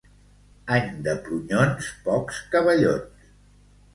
Any 0.77 0.87
de 1.07 1.13
prunyons, 1.27 1.91
pocs 2.07 2.39
cavallons. 2.55 3.31